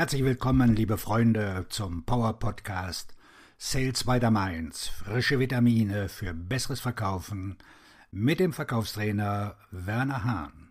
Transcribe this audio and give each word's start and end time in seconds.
Herzlich 0.00 0.24
willkommen, 0.24 0.74
liebe 0.74 0.96
Freunde, 0.96 1.66
zum 1.68 2.04
Power 2.04 2.38
Podcast 2.38 3.14
Sales 3.58 4.04
by 4.04 4.18
the 4.18 4.30
Mainz. 4.30 4.88
Frische 4.88 5.38
Vitamine 5.38 6.08
für 6.08 6.32
besseres 6.32 6.80
Verkaufen 6.80 7.58
mit 8.10 8.40
dem 8.40 8.54
Verkaufstrainer 8.54 9.56
Werner 9.70 10.24
Hahn. 10.24 10.70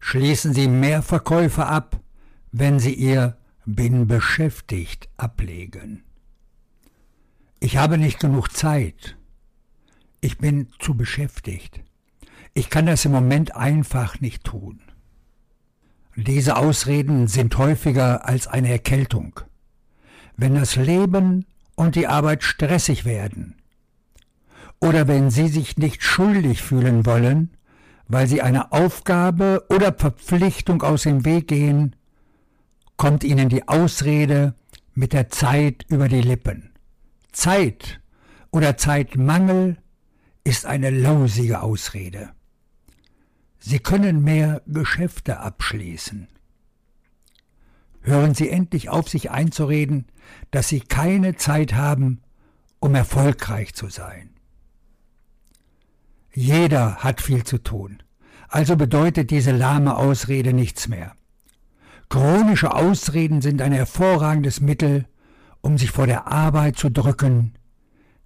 Schließen 0.00 0.54
Sie 0.54 0.66
mehr 0.66 1.02
Verkäufe 1.02 1.66
ab, 1.66 2.00
wenn 2.52 2.78
Sie 2.78 2.94
Ihr 2.94 3.36
Bin 3.66 4.06
beschäftigt 4.06 5.10
ablegen. 5.18 6.04
Ich 7.60 7.76
habe 7.76 7.98
nicht 7.98 8.18
genug 8.18 8.50
Zeit. 8.50 9.18
Ich 10.22 10.38
bin 10.38 10.68
zu 10.78 10.94
beschäftigt. 10.94 11.82
Ich 12.56 12.70
kann 12.70 12.86
das 12.86 13.04
im 13.04 13.12
Moment 13.12 13.54
einfach 13.54 14.22
nicht 14.22 14.42
tun. 14.42 14.80
Diese 16.16 16.56
Ausreden 16.56 17.28
sind 17.28 17.58
häufiger 17.58 18.26
als 18.26 18.46
eine 18.46 18.70
Erkältung. 18.70 19.38
Wenn 20.38 20.54
das 20.54 20.74
Leben 20.74 21.44
und 21.74 21.96
die 21.96 22.06
Arbeit 22.06 22.42
stressig 22.42 23.04
werden 23.04 23.56
oder 24.80 25.06
wenn 25.06 25.30
Sie 25.30 25.48
sich 25.48 25.76
nicht 25.76 26.02
schuldig 26.02 26.62
fühlen 26.62 27.04
wollen, 27.04 27.50
weil 28.08 28.26
Sie 28.26 28.40
eine 28.40 28.72
Aufgabe 28.72 29.66
oder 29.68 29.92
Verpflichtung 29.92 30.82
aus 30.82 31.02
dem 31.02 31.26
Weg 31.26 31.48
gehen, 31.48 31.94
kommt 32.96 33.22
Ihnen 33.22 33.50
die 33.50 33.68
Ausrede 33.68 34.54
mit 34.94 35.12
der 35.12 35.28
Zeit 35.28 35.84
über 35.88 36.08
die 36.08 36.22
Lippen. 36.22 36.70
Zeit 37.32 38.00
oder 38.50 38.78
Zeitmangel 38.78 39.76
ist 40.42 40.64
eine 40.64 40.88
lausige 40.88 41.60
Ausrede. 41.60 42.30
Sie 43.58 43.78
können 43.78 44.22
mehr 44.22 44.62
Geschäfte 44.66 45.40
abschließen. 45.40 46.28
Hören 48.02 48.34
Sie 48.34 48.48
endlich 48.48 48.88
auf, 48.88 49.08
sich 49.08 49.30
einzureden, 49.30 50.06
dass 50.50 50.68
Sie 50.68 50.80
keine 50.80 51.36
Zeit 51.36 51.74
haben, 51.74 52.20
um 52.78 52.94
erfolgreich 52.94 53.74
zu 53.74 53.88
sein. 53.88 54.30
Jeder 56.32 56.96
hat 56.96 57.20
viel 57.20 57.44
zu 57.44 57.58
tun, 57.58 58.02
also 58.48 58.76
bedeutet 58.76 59.30
diese 59.30 59.52
lahme 59.52 59.96
Ausrede 59.96 60.52
nichts 60.52 60.86
mehr. 60.86 61.16
Chronische 62.08 62.74
Ausreden 62.74 63.40
sind 63.40 63.60
ein 63.60 63.72
hervorragendes 63.72 64.60
Mittel, 64.60 65.06
um 65.60 65.78
sich 65.78 65.90
vor 65.90 66.06
der 66.06 66.28
Arbeit 66.28 66.76
zu 66.76 66.90
drücken, 66.90 67.54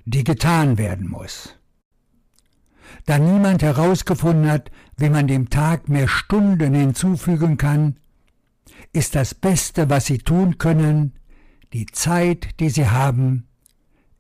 die 0.05 0.25
getan 0.25 0.77
werden 0.77 1.09
muss. 1.09 1.57
Da 3.07 3.19
niemand 3.19 3.63
herausgefunden 3.63 4.51
hat, 4.51 4.71
wie 5.01 5.09
man 5.09 5.27
dem 5.27 5.49
Tag 5.49 5.89
mehr 5.89 6.09
Stunden 6.09 6.75
hinzufügen 6.75 7.57
kann, 7.57 7.97
ist 8.93 9.15
das 9.15 9.35
Beste, 9.35 9.89
was 9.89 10.07
Sie 10.07 10.19
tun 10.19 10.59
können, 10.59 11.15
die 11.73 11.87
Zeit, 11.87 12.61
die 12.61 12.69
Sie 12.69 12.87
haben, 12.87 13.49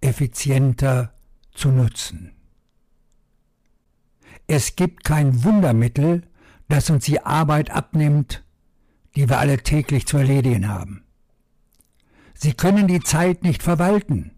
effizienter 0.00 1.12
zu 1.52 1.70
nutzen. 1.70 2.32
Es 4.46 4.74
gibt 4.74 5.04
kein 5.04 5.44
Wundermittel, 5.44 6.22
das 6.68 6.88
uns 6.88 7.04
die 7.04 7.20
Arbeit 7.20 7.70
abnimmt, 7.70 8.42
die 9.16 9.28
wir 9.28 9.38
alle 9.38 9.58
täglich 9.58 10.06
zu 10.06 10.16
erledigen 10.16 10.68
haben. 10.68 11.04
Sie 12.32 12.54
können 12.54 12.88
die 12.88 13.00
Zeit 13.00 13.42
nicht 13.42 13.62
verwalten. 13.62 14.30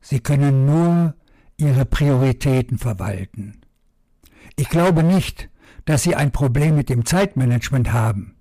Sie 0.00 0.20
können 0.20 0.64
nur 0.64 1.14
ihre 1.56 1.84
Prioritäten 1.84 2.78
verwalten. 2.78 3.62
Ich 4.56 4.68
glaube 4.68 5.02
nicht, 5.02 5.48
dass 5.84 6.02
Sie 6.02 6.14
ein 6.14 6.32
Problem 6.32 6.76
mit 6.76 6.88
dem 6.88 7.06
Zeitmanagement 7.06 7.92
haben. 7.92 8.36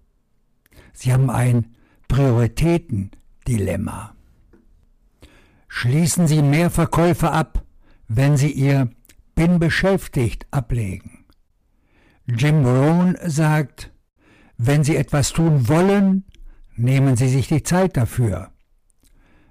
Sie 0.93 1.13
haben 1.13 1.29
ein 1.29 1.75
Prioritätendilemma. 2.07 4.15
Schließen 5.67 6.27
Sie 6.27 6.41
mehr 6.41 6.69
Verkäufe 6.69 7.31
ab, 7.31 7.63
wenn 8.07 8.37
Sie 8.37 8.51
Ihr 8.51 8.89
Bin 9.35 9.59
beschäftigt 9.59 10.47
ablegen. 10.49 11.25
Jim 12.25 12.65
Rohn 12.65 13.17
sagt, 13.23 13.91
wenn 14.57 14.83
Sie 14.83 14.95
etwas 14.95 15.31
tun 15.31 15.67
wollen, 15.67 16.25
nehmen 16.75 17.15
Sie 17.15 17.29
sich 17.29 17.47
die 17.47 17.63
Zeit 17.63 17.95
dafür. 17.95 18.51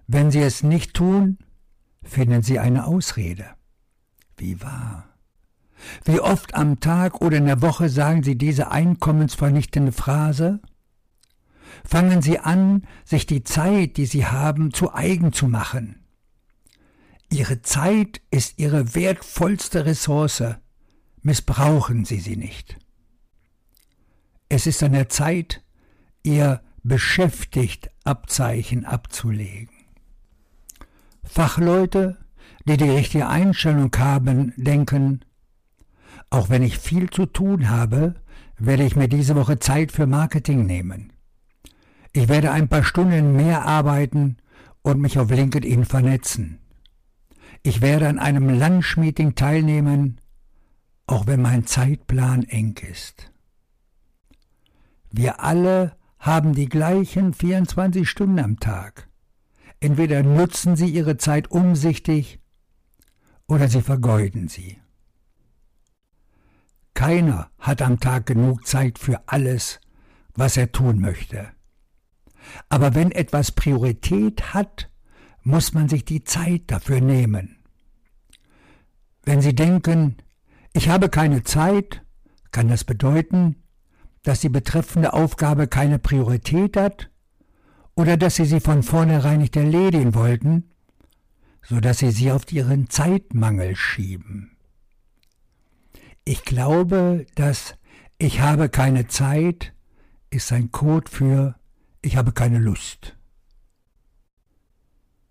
Wenn 0.06 0.30
Sie 0.30 0.40
es 0.40 0.62
nicht 0.62 0.94
tun, 0.94 1.38
finden 2.02 2.42
Sie 2.42 2.58
eine 2.58 2.86
Ausrede. 2.86 3.46
Wie 4.36 4.60
wahr. 4.60 5.15
Wie 6.04 6.20
oft 6.20 6.54
am 6.54 6.80
Tag 6.80 7.20
oder 7.20 7.36
in 7.36 7.46
der 7.46 7.62
Woche 7.62 7.88
sagen 7.88 8.22
Sie 8.22 8.36
diese 8.36 8.70
einkommensvernichtende 8.70 9.92
Phrase? 9.92 10.60
Fangen 11.84 12.22
Sie 12.22 12.38
an, 12.38 12.86
sich 13.04 13.26
die 13.26 13.44
Zeit, 13.44 13.96
die 13.96 14.06
Sie 14.06 14.26
haben, 14.26 14.72
zu 14.72 14.92
eigen 14.92 15.32
zu 15.32 15.46
machen. 15.46 16.06
Ihre 17.30 17.62
Zeit 17.62 18.20
ist 18.30 18.58
Ihre 18.58 18.94
wertvollste 18.94 19.84
Ressource. 19.84 20.42
Missbrauchen 21.22 22.04
Sie 22.04 22.20
sie 22.20 22.36
nicht. 22.36 22.78
Es 24.48 24.66
ist 24.66 24.82
an 24.82 24.92
der 24.92 25.08
Zeit, 25.08 25.62
Ihr 26.22 26.62
beschäftigt 26.82 27.90
Abzeichen 28.04 28.84
abzulegen. 28.84 29.74
Fachleute, 31.24 32.16
die 32.64 32.76
die 32.76 32.90
richtige 32.90 33.28
Einstellung 33.28 33.90
haben, 33.96 34.52
denken, 34.56 35.24
auch 36.30 36.48
wenn 36.48 36.62
ich 36.62 36.78
viel 36.78 37.10
zu 37.10 37.26
tun 37.26 37.68
habe, 37.68 38.14
werde 38.58 38.84
ich 38.84 38.96
mir 38.96 39.08
diese 39.08 39.36
Woche 39.36 39.58
Zeit 39.58 39.92
für 39.92 40.06
Marketing 40.06 40.66
nehmen. 40.66 41.12
Ich 42.12 42.28
werde 42.28 42.50
ein 42.50 42.68
paar 42.68 42.82
Stunden 42.82 43.36
mehr 43.36 43.66
arbeiten 43.66 44.38
und 44.82 45.00
mich 45.00 45.18
auf 45.18 45.30
LinkedIn 45.30 45.84
vernetzen. 45.84 46.60
Ich 47.62 47.80
werde 47.80 48.08
an 48.08 48.18
einem 48.18 48.48
Lunch-Meeting 48.48 49.34
teilnehmen, 49.34 50.20
auch 51.06 51.26
wenn 51.26 51.42
mein 51.42 51.66
Zeitplan 51.66 52.44
eng 52.44 52.76
ist. 52.90 53.32
Wir 55.10 55.40
alle 55.40 55.96
haben 56.18 56.54
die 56.54 56.68
gleichen 56.68 57.34
24 57.34 58.08
Stunden 58.08 58.38
am 58.38 58.58
Tag. 58.58 59.08
Entweder 59.80 60.22
nutzen 60.22 60.76
sie 60.76 60.88
ihre 60.88 61.16
Zeit 61.16 61.50
umsichtig 61.50 62.40
oder 63.46 63.68
sie 63.68 63.82
vergeuden 63.82 64.48
sie. 64.48 64.78
Keiner 66.96 67.50
hat 67.58 67.80
am 67.82 68.00
Tag 68.00 68.26
genug 68.26 68.66
Zeit 68.66 68.98
für 68.98 69.20
alles, 69.26 69.80
was 70.34 70.56
er 70.56 70.72
tun 70.72 71.00
möchte. 71.00 71.46
Aber 72.68 72.96
wenn 72.96 73.12
etwas 73.12 73.52
Priorität 73.52 74.54
hat, 74.54 74.90
muss 75.42 75.74
man 75.74 75.88
sich 75.88 76.04
die 76.04 76.24
Zeit 76.24 76.62
dafür 76.66 77.00
nehmen. 77.00 77.58
Wenn 79.22 79.40
Sie 79.40 79.54
denken, 79.54 80.16
ich 80.72 80.88
habe 80.88 81.08
keine 81.08 81.44
Zeit, 81.44 82.02
kann 82.50 82.66
das 82.66 82.82
bedeuten, 82.82 83.62
dass 84.24 84.40
die 84.40 84.48
betreffende 84.48 85.12
Aufgabe 85.12 85.68
keine 85.68 86.00
Priorität 86.00 86.76
hat 86.76 87.10
oder 87.94 88.16
dass 88.16 88.34
Sie 88.34 88.44
sie 88.44 88.60
von 88.60 88.82
vornherein 88.82 89.38
nicht 89.38 89.54
erledigen 89.54 90.14
wollten 90.14 90.70
so 91.68 91.80
dass 91.80 91.98
sie 91.98 92.10
sie 92.10 92.30
auf 92.30 92.50
ihren 92.52 92.88
Zeitmangel 92.88 93.74
schieben. 93.74 94.55
Ich 96.28 96.44
glaube, 96.44 97.24
dass 97.36 97.76
ich 98.18 98.40
habe 98.40 98.68
keine 98.68 99.06
Zeit 99.06 99.72
ist 100.28 100.52
ein 100.52 100.72
Code 100.72 101.08
für 101.08 101.54
ich 102.02 102.16
habe 102.16 102.32
keine 102.32 102.58
Lust. 102.58 103.16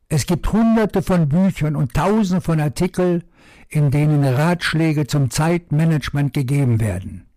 Es 0.07 0.25
gibt 0.25 0.53
hunderte 0.53 1.01
von 1.01 1.27
Büchern 1.27 1.75
und 1.75 1.93
tausende 1.93 2.39
von 2.39 2.61
Artikeln, 2.61 3.25
in 3.67 3.91
denen 3.91 4.23
Ratschläge 4.23 5.05
zum 5.05 5.29
Zeitmanagement 5.29 6.33
gegeben 6.33 6.79
werden. 6.79 7.27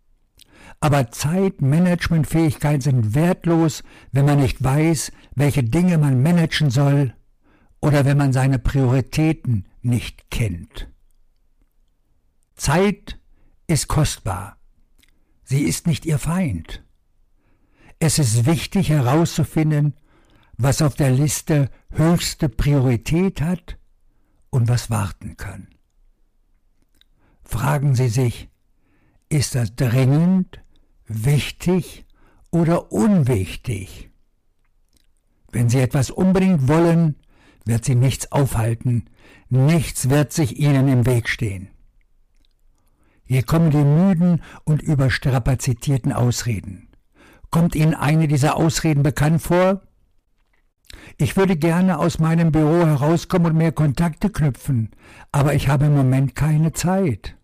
Aber 0.78 1.10
Zeitmanagementfähigkeiten 1.10 2.80
sind 2.80 3.14
wertlos, 3.16 3.82
wenn 4.12 4.24
man 4.26 4.38
nicht 4.38 4.62
weiß, 4.62 5.10
welche 5.34 5.64
Dinge 5.64 5.98
man 5.98 6.22
managen 6.22 6.70
soll 6.70 7.12
oder 7.80 8.04
wenn 8.04 8.18
man 8.18 8.32
seine 8.32 8.60
Prioritäten 8.60 9.66
nicht 9.82 10.30
kennt. 10.30 10.88
Zeit 12.54 13.18
ist 13.68 13.86
kostbar. 13.86 14.58
Sie 15.44 15.62
ist 15.62 15.86
nicht 15.86 16.04
ihr 16.04 16.18
Feind. 16.18 16.82
Es 18.00 18.18
ist 18.18 18.46
wichtig 18.46 18.88
herauszufinden, 18.88 19.94
was 20.56 20.82
auf 20.82 20.94
der 20.94 21.10
Liste 21.10 21.70
höchste 21.90 22.48
Priorität 22.48 23.40
hat 23.40 23.78
und 24.50 24.68
was 24.68 24.90
warten 24.90 25.36
kann. 25.36 25.68
Fragen 27.44 27.94
Sie 27.94 28.08
sich, 28.08 28.48
ist 29.28 29.54
das 29.54 29.76
dringend, 29.76 30.60
wichtig 31.06 32.04
oder 32.50 32.90
unwichtig? 32.90 34.10
Wenn 35.52 35.68
Sie 35.68 35.78
etwas 35.78 36.10
unbedingt 36.10 36.66
wollen, 36.68 37.14
wird 37.68 37.84
sie 37.84 37.94
nichts 37.94 38.32
aufhalten, 38.32 39.04
nichts 39.48 40.08
wird 40.08 40.32
sich 40.32 40.58
ihnen 40.58 40.88
im 40.88 41.06
Weg 41.06 41.28
stehen. 41.28 41.68
Hier 43.28 43.42
kommen 43.42 43.70
die 43.70 43.76
müden 43.76 44.42
und 44.64 44.80
überstrapazitierten 44.80 46.14
Ausreden. 46.14 46.88
Kommt 47.50 47.74
Ihnen 47.74 47.94
eine 47.94 48.26
dieser 48.26 48.56
Ausreden 48.56 49.02
bekannt 49.02 49.42
vor? 49.42 49.82
Ich 51.18 51.36
würde 51.36 51.56
gerne 51.56 51.98
aus 51.98 52.18
meinem 52.18 52.52
Büro 52.52 52.86
herauskommen 52.86 53.52
und 53.52 53.58
mehr 53.58 53.72
Kontakte 53.72 54.30
knüpfen, 54.30 54.92
aber 55.30 55.52
ich 55.52 55.68
habe 55.68 55.86
im 55.86 55.94
Moment 55.94 56.36
keine 56.36 56.72
Zeit. 56.72 57.36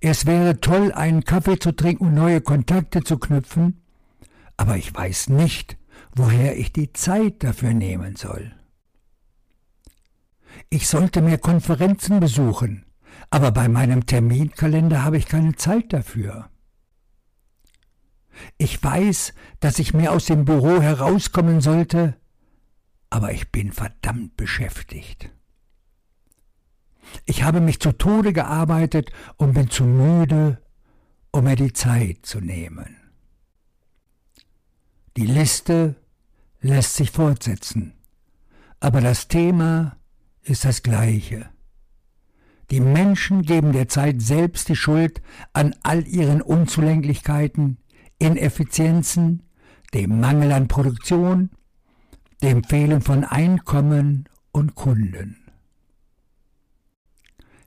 Es 0.00 0.26
wäre 0.26 0.60
toll, 0.60 0.90
einen 0.92 1.22
Kaffee 1.22 1.60
zu 1.60 1.70
trinken 1.70 2.08
und 2.08 2.14
neue 2.14 2.40
Kontakte 2.40 3.04
zu 3.04 3.16
knüpfen, 3.18 3.80
aber 4.56 4.76
ich 4.76 4.92
weiß 4.92 5.28
nicht, 5.28 5.76
woher 6.16 6.58
ich 6.58 6.72
die 6.72 6.92
Zeit 6.92 7.44
dafür 7.44 7.72
nehmen 7.72 8.16
soll. 8.16 8.56
Ich 10.68 10.88
sollte 10.88 11.22
mehr 11.22 11.38
Konferenzen 11.38 12.18
besuchen, 12.18 12.84
aber 13.34 13.50
bei 13.50 13.66
meinem 13.66 14.06
Terminkalender 14.06 15.02
habe 15.02 15.18
ich 15.18 15.26
keine 15.26 15.56
Zeit 15.56 15.92
dafür. 15.92 16.50
Ich 18.58 18.80
weiß, 18.80 19.34
dass 19.58 19.80
ich 19.80 19.92
mehr 19.92 20.12
aus 20.12 20.26
dem 20.26 20.44
Büro 20.44 20.80
herauskommen 20.80 21.60
sollte, 21.60 22.16
aber 23.10 23.32
ich 23.32 23.50
bin 23.50 23.72
verdammt 23.72 24.36
beschäftigt. 24.36 25.32
Ich 27.24 27.42
habe 27.42 27.60
mich 27.60 27.80
zu 27.80 27.90
Tode 27.90 28.32
gearbeitet 28.32 29.10
und 29.36 29.54
bin 29.54 29.68
zu 29.68 29.82
müde, 29.82 30.62
um 31.32 31.42
mir 31.42 31.56
die 31.56 31.72
Zeit 31.72 32.18
zu 32.22 32.40
nehmen. 32.40 32.96
Die 35.16 35.26
Liste 35.26 35.96
lässt 36.60 36.94
sich 36.94 37.10
fortsetzen, 37.10 37.94
aber 38.78 39.00
das 39.00 39.26
Thema 39.26 39.96
ist 40.42 40.64
das 40.64 40.84
gleiche. 40.84 41.52
Die 42.70 42.80
Menschen 42.80 43.42
geben 43.42 43.72
der 43.72 43.88
Zeit 43.88 44.22
selbst 44.22 44.68
die 44.68 44.76
Schuld 44.76 45.20
an 45.52 45.74
all 45.82 46.06
ihren 46.06 46.40
Unzulänglichkeiten, 46.40 47.78
Ineffizienzen, 48.18 49.42
dem 49.92 50.20
Mangel 50.20 50.52
an 50.52 50.68
Produktion, 50.68 51.50
dem 52.42 52.64
Fehlen 52.64 53.00
von 53.00 53.24
Einkommen 53.24 54.28
und 54.52 54.74
Kunden. 54.74 55.36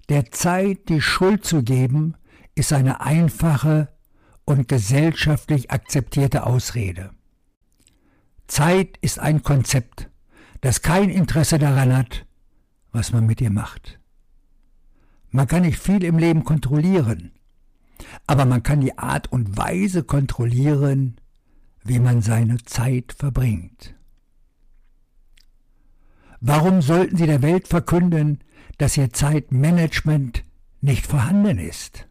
Der 0.10 0.32
Zeit 0.32 0.90
die 0.90 1.02
Schuld 1.02 1.46
zu 1.46 1.64
geben, 1.64 2.16
ist 2.56 2.74
eine 2.74 3.02
einfache 3.02 3.90
und 4.46 4.68
gesellschaftlich 4.68 5.70
akzeptierte 5.70 6.46
Ausrede. 6.46 7.12
Zeit 8.48 8.98
ist 9.02 9.20
ein 9.20 9.44
Konzept, 9.44 10.10
das 10.62 10.82
kein 10.82 11.10
Interesse 11.10 11.60
daran 11.60 11.96
hat, 11.96 12.26
was 12.92 13.12
man 13.12 13.26
mit 13.26 13.42
ihr 13.42 13.52
macht. 13.52 13.97
Man 15.29 15.47
kann 15.47 15.63
nicht 15.63 15.79
viel 15.79 16.03
im 16.03 16.18
Leben 16.18 16.44
kontrollieren, 16.44 17.31
aber 18.27 18.45
man 18.45 18.63
kann 18.63 18.81
die 18.81 18.97
Art 18.97 19.31
und 19.31 19.57
Weise 19.57 20.03
kontrollieren, 20.03 21.18
wie 21.83 22.00
man 22.00 22.21
seine 22.21 22.57
Zeit 22.63 23.13
verbringt. 23.13 23.95
Warum 26.39 26.81
sollten 26.81 27.18
Sie 27.18 27.25
der 27.25 27.41
Welt 27.41 27.68
verkünden, 27.68 28.44
dass 28.77 28.97
Ihr 28.97 29.12
Zeitmanagement 29.12 30.44
nicht 30.81 31.07
vorhanden 31.07 31.57
ist? 31.57 32.07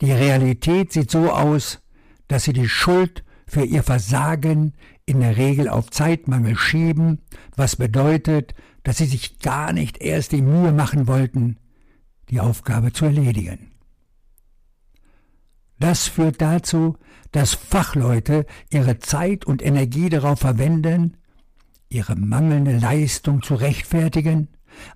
Die 0.00 0.12
Realität 0.12 0.92
sieht 0.92 1.10
so 1.10 1.30
aus, 1.32 1.80
dass 2.28 2.44
Sie 2.44 2.52
die 2.52 2.68
Schuld 2.68 3.24
für 3.48 3.64
Ihr 3.64 3.82
Versagen 3.82 4.74
in 5.06 5.20
der 5.20 5.36
Regel 5.36 5.68
auf 5.68 5.90
Zeitmangel 5.90 6.56
schieben, 6.56 7.22
was 7.56 7.76
bedeutet, 7.76 8.54
dass 8.84 8.98
Sie 8.98 9.06
sich 9.06 9.40
gar 9.40 9.72
nicht 9.72 10.00
erst 10.00 10.32
die 10.32 10.42
Mühe 10.42 10.72
machen 10.72 11.08
wollten, 11.08 11.56
die 12.30 12.40
Aufgabe 12.40 12.92
zu 12.92 13.06
erledigen. 13.06 13.72
Das 15.78 16.08
führt 16.08 16.40
dazu, 16.40 16.96
dass 17.32 17.54
Fachleute 17.54 18.46
ihre 18.70 18.98
Zeit 18.98 19.44
und 19.44 19.62
Energie 19.62 20.08
darauf 20.08 20.40
verwenden, 20.40 21.16
ihre 21.88 22.16
mangelnde 22.16 22.78
Leistung 22.78 23.42
zu 23.42 23.54
rechtfertigen, 23.54 24.48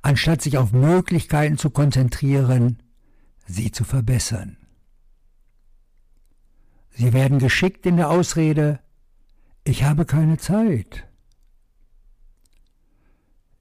anstatt 0.03 0.43
sich 0.43 0.59
auf 0.59 0.73
Möglichkeiten 0.73 1.59
zu 1.59 1.71
konzentrieren, 1.71 2.79
sie 3.47 3.71
zu 3.71 3.85
verbessern. 3.85 4.57
Sie 6.95 7.13
werden 7.13 7.39
geschickt 7.39 7.87
in 7.87 7.97
der 7.97 8.11
Ausrede, 8.11 8.81
ich 9.65 9.85
habe 9.85 10.05
keine 10.05 10.39
Zeit. 10.39 11.09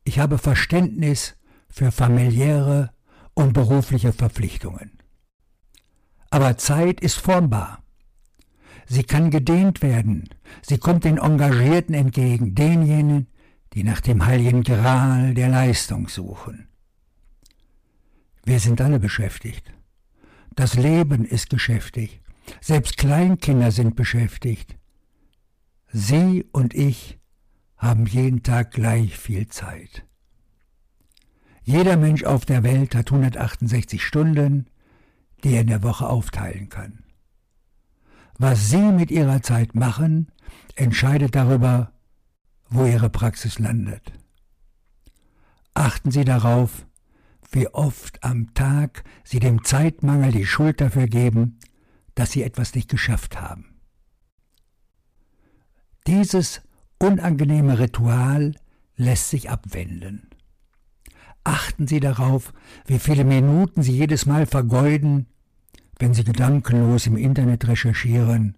Ich 0.04 0.19
habe 0.19 0.38
Verständnis 0.38 1.36
für 1.69 1.92
familiäre 1.92 2.92
und 3.33 3.54
berufliche 3.54 4.12
Verpflichtungen. 4.12 4.92
Aber 6.30 6.57
Zeit 6.57 7.01
ist 7.01 7.19
formbar. 7.19 7.83
Sie 8.88 9.04
kann 9.04 9.31
gedehnt 9.31 9.81
werden. 9.81 10.30
Sie 10.62 10.77
kommt 10.77 11.04
den 11.04 11.18
Engagierten 11.18 11.94
entgegen, 11.94 12.56
denjenigen, 12.56 13.27
die 13.74 13.84
nach 13.84 14.01
dem 14.01 14.25
heiligen 14.25 14.63
Gral 14.63 15.34
der 15.34 15.50
Leistung 15.50 16.10
suchen. 16.10 16.68
Wir 18.44 18.60
sind 18.60 18.81
alle 18.81 19.00
beschäftigt. 19.00 19.72
Das 20.56 20.74
Leben 20.74 21.25
ist 21.25 21.50
geschäftig. 21.50 22.20
Selbst 22.59 22.97
Kleinkinder 22.97 23.71
sind 23.71 23.95
beschäftigt. 23.95 24.75
Sie 25.91 26.45
und 26.51 26.73
ich 26.73 27.19
haben 27.77 28.05
jeden 28.05 28.43
Tag 28.43 28.71
gleich 28.71 29.17
viel 29.17 29.47
Zeit. 29.47 30.05
Jeder 31.63 31.97
Mensch 31.97 32.23
auf 32.23 32.45
der 32.45 32.63
Welt 32.63 32.95
hat 32.95 33.11
168 33.11 34.03
Stunden, 34.03 34.67
die 35.43 35.53
er 35.53 35.61
in 35.61 35.67
der 35.67 35.83
Woche 35.83 36.07
aufteilen 36.07 36.69
kann. 36.69 37.03
Was 38.38 38.69
Sie 38.69 38.81
mit 38.81 39.11
Ihrer 39.11 39.41
Zeit 39.41 39.75
machen, 39.75 40.31
entscheidet 40.75 41.35
darüber, 41.35 41.91
wo 42.69 42.85
Ihre 42.85 43.09
Praxis 43.09 43.59
landet. 43.59 44.13
Achten 45.73 46.11
Sie 46.11 46.25
darauf, 46.25 46.85
wie 47.51 47.67
oft 47.67 48.23
am 48.23 48.53
Tag 48.53 49.03
Sie 49.23 49.39
dem 49.39 49.63
Zeitmangel 49.63 50.31
die 50.31 50.45
Schuld 50.45 50.81
dafür 50.81 51.07
geben, 51.07 51.59
dass 52.16 52.31
Sie 52.31 52.44
etwas 52.44 52.75
nicht 52.75 52.90
geschafft 52.90 53.40
haben. 53.40 53.80
Dieses 56.08 56.62
unangenehme 57.00 57.80
Ritual 57.80 58.56
lässt 58.96 59.30
sich 59.30 59.50
abwenden. 59.50 60.30
Achten 61.44 61.88
Sie 61.88 62.00
darauf, 62.00 62.54
wie 62.86 63.00
viele 63.00 63.24
Minuten 63.24 63.81
Sie 63.81 63.94
jedes 63.98 64.25
Mal 64.25 64.46
vergeuden, 64.46 65.27
wenn 65.98 66.13
Sie 66.13 66.24
gedankenlos 66.24 67.08
im 67.08 67.18
Internet 67.18 67.68
recherchieren, 67.68 68.58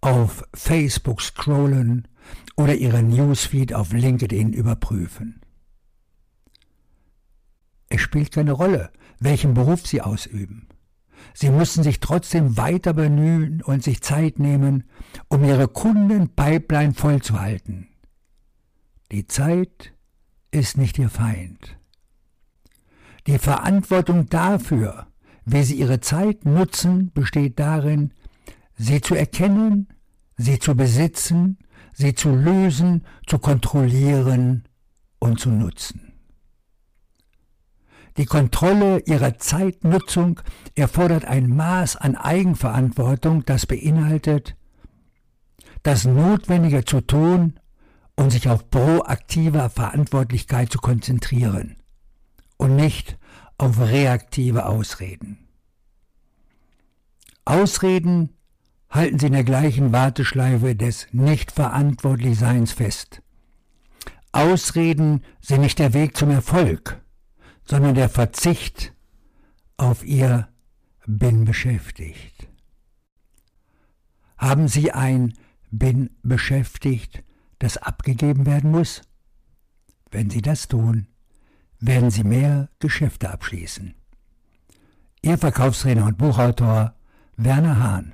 auf 0.00 0.44
Facebook 0.54 1.20
scrollen 1.20 2.08
oder 2.56 2.74
Ihren 2.74 3.08
Newsfeed 3.08 3.74
auf 3.74 3.92
LinkedIn 3.92 4.52
überprüfen. 4.52 5.40
Es 7.88 8.00
spielt 8.00 8.32
keine 8.32 8.52
Rolle, 8.52 8.90
welchen 9.18 9.54
Beruf 9.54 9.86
Sie 9.86 10.00
ausüben. 10.00 10.68
Sie 11.34 11.50
müssen 11.50 11.82
sich 11.82 12.00
trotzdem 12.00 12.56
weiter 12.56 12.92
bemühen 12.92 13.62
und 13.62 13.82
sich 13.82 14.02
Zeit 14.02 14.38
nehmen, 14.38 14.84
um 15.28 15.44
Ihre 15.44 15.68
Kundenpipeline 15.68 16.94
vollzuhalten. 16.94 17.88
Die 19.12 19.26
Zeit 19.26 19.92
ist 20.50 20.76
nicht 20.76 20.98
Ihr 20.98 21.10
Feind. 21.10 21.78
Die 23.26 23.38
Verantwortung 23.38 24.26
dafür, 24.26 25.06
wie 25.44 25.62
Sie 25.62 25.76
Ihre 25.76 26.00
Zeit 26.00 26.44
nutzen, 26.44 27.10
besteht 27.12 27.58
darin, 27.58 28.12
sie 28.80 29.00
zu 29.02 29.14
erkennen, 29.14 29.88
sie 30.38 30.58
zu 30.58 30.74
besitzen, 30.74 31.58
sie 31.92 32.14
zu 32.14 32.30
lösen, 32.34 33.04
zu 33.26 33.38
kontrollieren 33.38 34.64
und 35.18 35.38
zu 35.38 35.50
nutzen. 35.50 36.09
Die 38.20 38.26
Kontrolle 38.26 38.98
ihrer 39.06 39.38
Zeitnutzung 39.38 40.40
erfordert 40.74 41.24
ein 41.24 41.48
Maß 41.56 41.96
an 41.96 42.16
Eigenverantwortung, 42.16 43.46
das 43.46 43.64
beinhaltet, 43.64 44.56
das 45.84 46.04
Notwendige 46.04 46.84
zu 46.84 47.00
tun 47.00 47.58
und 48.16 48.28
sich 48.28 48.46
auf 48.50 48.70
proaktive 48.70 49.70
Verantwortlichkeit 49.70 50.70
zu 50.70 50.76
konzentrieren 50.80 51.76
und 52.58 52.76
nicht 52.76 53.16
auf 53.56 53.80
reaktive 53.80 54.66
Ausreden. 54.66 55.48
Ausreden 57.46 58.36
halten 58.90 59.18
Sie 59.18 59.28
in 59.28 59.32
der 59.32 59.44
gleichen 59.44 59.94
Warteschleife 59.94 60.76
des 60.76 61.06
Nichtverantwortlichseins 61.12 62.72
fest. 62.72 63.22
Ausreden 64.32 65.24
sind 65.40 65.62
nicht 65.62 65.78
der 65.78 65.94
Weg 65.94 66.18
zum 66.18 66.28
Erfolg 66.28 67.00
sondern 67.70 67.94
der 67.94 68.08
Verzicht 68.08 68.92
auf 69.76 70.04
ihr 70.04 70.48
bin 71.06 71.44
beschäftigt. 71.44 72.48
Haben 74.36 74.66
Sie 74.66 74.90
ein 74.90 75.34
bin 75.70 76.10
beschäftigt, 76.24 77.22
das 77.60 77.76
abgegeben 77.76 78.44
werden 78.44 78.72
muss? 78.72 79.02
Wenn 80.10 80.30
Sie 80.30 80.42
das 80.42 80.66
tun, 80.66 81.06
werden 81.78 82.10
Sie 82.10 82.24
mehr 82.24 82.68
Geschäfte 82.80 83.30
abschließen. 83.30 83.94
Ihr 85.22 85.38
Verkaufstrainer 85.38 86.06
und 86.06 86.18
Buchautor 86.18 86.94
Werner 87.36 87.78
Hahn. 87.78 88.12